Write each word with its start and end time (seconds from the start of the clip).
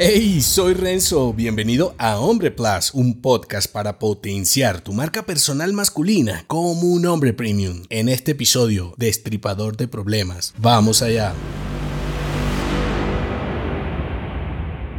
Hey, 0.00 0.42
soy 0.42 0.74
Renzo, 0.74 1.32
bienvenido 1.32 1.92
a 1.98 2.20
Hombre 2.20 2.52
Plus, 2.52 2.94
un 2.94 3.20
podcast 3.20 3.68
para 3.68 3.98
potenciar 3.98 4.80
tu 4.80 4.92
marca 4.92 5.26
personal 5.26 5.72
masculina 5.72 6.44
como 6.46 6.82
un 6.82 7.04
hombre 7.04 7.32
premium. 7.32 7.82
En 7.90 8.08
este 8.08 8.30
episodio, 8.30 8.94
Destripador 8.96 9.76
de 9.76 9.88
Problemas, 9.88 10.54
vamos 10.56 11.02
allá. 11.02 11.34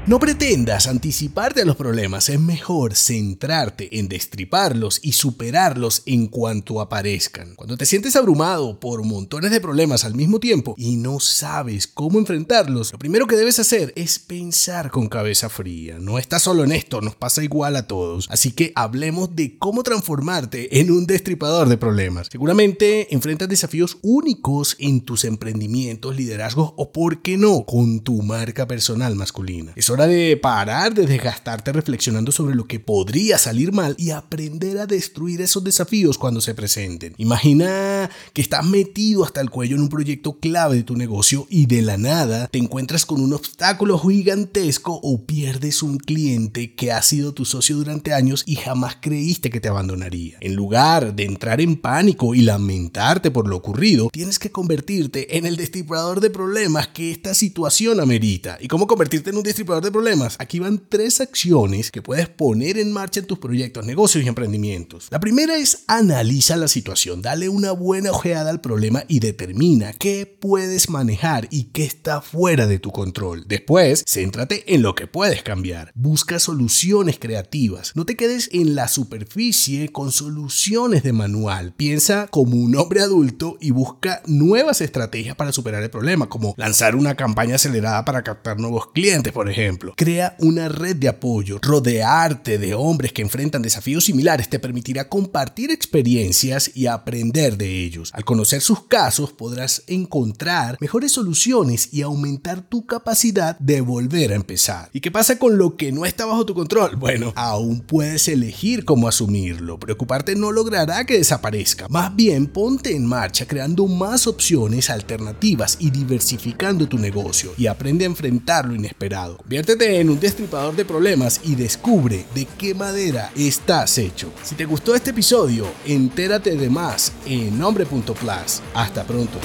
No 0.09 0.17
pretendas 0.17 0.87
anticiparte 0.87 1.61
a 1.61 1.65
los 1.65 1.75
problemas, 1.75 2.29
es 2.29 2.39
mejor 2.39 2.95
centrarte 2.95 3.99
en 3.99 4.09
destriparlos 4.09 4.99
y 5.03 5.11
superarlos 5.11 6.01
en 6.07 6.25
cuanto 6.25 6.81
aparezcan. 6.81 7.53
Cuando 7.53 7.77
te 7.77 7.85
sientes 7.85 8.15
abrumado 8.15 8.79
por 8.79 9.03
montones 9.03 9.51
de 9.51 9.61
problemas 9.61 10.05
al 10.05 10.15
mismo 10.15 10.39
tiempo 10.39 10.73
y 10.79 10.95
no 10.95 11.19
sabes 11.19 11.85
cómo 11.85 12.17
enfrentarlos, 12.17 12.91
lo 12.91 12.97
primero 12.97 13.27
que 13.27 13.35
debes 13.35 13.59
hacer 13.59 13.93
es 13.95 14.17
pensar 14.17 14.89
con 14.89 15.09
cabeza 15.09 15.47
fría. 15.47 15.99
No 15.99 16.17
estás 16.17 16.41
solo 16.41 16.63
en 16.63 16.71
esto, 16.71 17.01
nos 17.01 17.15
pasa 17.15 17.43
igual 17.43 17.75
a 17.75 17.85
todos. 17.85 18.25
Así 18.31 18.51
que 18.51 18.71
hablemos 18.73 19.35
de 19.35 19.59
cómo 19.59 19.83
transformarte 19.83 20.79
en 20.79 20.89
un 20.89 21.05
destripador 21.05 21.69
de 21.69 21.77
problemas. 21.77 22.29
Seguramente 22.31 23.13
enfrentas 23.13 23.47
desafíos 23.47 23.99
únicos 24.01 24.75
en 24.79 25.01
tus 25.01 25.23
emprendimientos, 25.23 26.15
liderazgos 26.15 26.73
o, 26.77 26.91
por 26.91 27.21
qué 27.21 27.37
no, 27.37 27.63
con 27.67 27.99
tu 27.99 28.23
marca 28.23 28.65
personal 28.67 29.13
masculina. 29.15 29.71
De 30.07 30.37
parar 30.37 30.93
de 30.93 31.05
desgastarte 31.05 31.71
reflexionando 31.71 32.31
sobre 32.31 32.55
lo 32.55 32.65
que 32.65 32.79
podría 32.79 33.37
salir 33.37 33.71
mal 33.71 33.95
y 33.97 34.11
aprender 34.11 34.77
a 34.79 34.85
destruir 34.85 35.41
esos 35.41 35.63
desafíos 35.63 36.17
cuando 36.17 36.41
se 36.41 36.53
presenten. 36.53 37.13
Imagina 37.17 38.09
que 38.33 38.41
estás 38.41 38.65
metido 38.65 39.23
hasta 39.23 39.41
el 39.41 39.49
cuello 39.49 39.75
en 39.75 39.83
un 39.83 39.89
proyecto 39.89 40.39
clave 40.39 40.77
de 40.77 40.83
tu 40.83 40.95
negocio 40.95 41.47
y 41.49 41.65
de 41.65 41.81
la 41.81 41.97
nada 41.97 42.47
te 42.47 42.57
encuentras 42.57 43.05
con 43.05 43.21
un 43.21 43.33
obstáculo 43.33 43.99
gigantesco 43.99 44.99
o 45.01 45.25
pierdes 45.25 45.83
un 45.83 45.97
cliente 45.97 46.75
que 46.75 46.91
ha 46.91 47.01
sido 47.01 47.33
tu 47.33 47.45
socio 47.45 47.75
durante 47.75 48.13
años 48.13 48.43
y 48.45 48.55
jamás 48.55 48.97
creíste 49.01 49.49
que 49.49 49.59
te 49.59 49.67
abandonaría. 49.67 50.37
En 50.41 50.55
lugar 50.55 51.15
de 51.15 51.25
entrar 51.25 51.61
en 51.61 51.75
pánico 51.75 52.35
y 52.35 52.41
lamentarte 52.41 53.31
por 53.31 53.47
lo 53.47 53.57
ocurrido, 53.57 54.09
tienes 54.11 54.39
que 54.39 54.51
convertirte 54.51 55.37
en 55.37 55.45
el 55.45 55.57
destripador 55.57 56.19
de 56.19 56.29
problemas 56.29 56.87
que 56.87 57.11
esta 57.11 57.33
situación 57.33 57.99
amerita. 57.99 58.57
¿Y 58.59 58.67
cómo 58.67 58.87
convertirte 58.87 59.29
en 59.29 59.37
un 59.37 59.43
destripador 59.43 59.78
de 59.81 59.91
problemas. 59.91 60.35
Aquí 60.39 60.59
van 60.59 60.81
tres 60.89 61.21
acciones 61.21 61.91
que 61.91 62.01
puedes 62.01 62.27
poner 62.27 62.77
en 62.77 62.91
marcha 62.91 63.19
en 63.19 63.27
tus 63.27 63.39
proyectos, 63.39 63.85
negocios 63.85 64.23
y 64.23 64.27
emprendimientos. 64.27 65.07
La 65.11 65.19
primera 65.19 65.57
es 65.57 65.83
analiza 65.87 66.57
la 66.57 66.67
situación, 66.67 67.21
dale 67.21 67.49
una 67.49 67.71
buena 67.71 68.11
ojeada 68.11 68.49
al 68.49 68.61
problema 68.61 69.03
y 69.07 69.19
determina 69.19 69.93
qué 69.93 70.25
puedes 70.25 70.89
manejar 70.89 71.47
y 71.51 71.65
qué 71.65 71.83
está 71.83 72.21
fuera 72.21 72.67
de 72.67 72.79
tu 72.79 72.91
control. 72.91 73.45
Después, 73.47 74.03
céntrate 74.07 74.73
en 74.73 74.81
lo 74.81 74.95
que 74.95 75.07
puedes 75.07 75.43
cambiar. 75.43 75.91
Busca 75.95 76.39
soluciones 76.39 77.19
creativas. 77.19 77.93
No 77.95 78.05
te 78.05 78.15
quedes 78.15 78.49
en 78.51 78.75
la 78.75 78.87
superficie 78.87 79.89
con 79.89 80.11
soluciones 80.11 81.03
de 81.03 81.13
manual. 81.13 81.73
Piensa 81.75 82.27
como 82.27 82.57
un 82.57 82.75
hombre 82.75 83.01
adulto 83.01 83.57
y 83.61 83.71
busca 83.71 84.21
nuevas 84.25 84.81
estrategias 84.81 85.35
para 85.35 85.51
superar 85.51 85.83
el 85.83 85.89
problema, 85.89 86.29
como 86.29 86.53
lanzar 86.57 86.95
una 86.95 87.15
campaña 87.15 87.55
acelerada 87.55 88.05
para 88.05 88.23
captar 88.23 88.59
nuevos 88.59 88.91
clientes, 88.91 89.33
por 89.33 89.49
ejemplo 89.49 89.68
Crea 89.95 90.35
una 90.39 90.69
red 90.69 90.95
de 90.95 91.07
apoyo. 91.07 91.59
Rodearte 91.61 92.57
de 92.57 92.73
hombres 92.73 93.13
que 93.13 93.21
enfrentan 93.21 93.61
desafíos 93.61 94.05
similares 94.05 94.49
te 94.49 94.59
permitirá 94.59 95.09
compartir 95.09 95.71
experiencias 95.71 96.71
y 96.73 96.87
aprender 96.87 97.57
de 97.57 97.83
ellos. 97.83 98.11
Al 98.13 98.25
conocer 98.25 98.61
sus 98.61 98.85
casos 98.85 99.33
podrás 99.33 99.83
encontrar 99.87 100.77
mejores 100.79 101.11
soluciones 101.11 101.89
y 101.91 102.01
aumentar 102.01 102.61
tu 102.61 102.85
capacidad 102.85 103.57
de 103.59 103.81
volver 103.81 104.31
a 104.31 104.35
empezar. 104.35 104.89
¿Y 104.93 105.01
qué 105.01 105.11
pasa 105.11 105.37
con 105.37 105.57
lo 105.57 105.75
que 105.75 105.91
no 105.91 106.05
está 106.05 106.25
bajo 106.25 106.45
tu 106.45 106.53
control? 106.53 106.95
Bueno, 106.95 107.33
aún 107.35 107.81
puedes 107.81 108.27
elegir 108.27 108.85
cómo 108.85 109.07
asumirlo. 109.07 109.79
Preocuparte 109.79 110.35
no 110.35 110.51
logrará 110.51 111.05
que 111.05 111.17
desaparezca. 111.17 111.87
Más 111.89 112.15
bien, 112.15 112.47
ponte 112.47 112.95
en 112.95 113.05
marcha 113.05 113.45
creando 113.45 113.87
más 113.87 114.27
opciones 114.27 114.89
alternativas 114.89 115.77
y 115.79 115.89
diversificando 115.89 116.87
tu 116.87 116.97
negocio 116.97 117.53
y 117.57 117.67
aprende 117.67 118.05
a 118.05 118.07
enfrentar 118.07 118.65
lo 118.65 118.75
inesperado. 118.75 119.37
Conviértete 119.59 119.99
en 119.99 120.09
un 120.09 120.17
destripador 120.17 120.73
de 120.73 120.85
problemas 120.85 121.41
y 121.43 121.53
descubre 121.55 122.23
de 122.33 122.45
qué 122.57 122.73
madera 122.73 123.29
estás 123.35 123.97
hecho. 123.97 124.31
Si 124.41 124.55
te 124.55 124.63
gustó 124.63 124.95
este 124.95 125.09
episodio, 125.09 125.67
entérate 125.85 126.55
de 126.55 126.69
más 126.69 127.11
en 127.25 127.59
nombre.plus. 127.59 128.61
Hasta 128.73 129.03
pronto. 129.03 129.37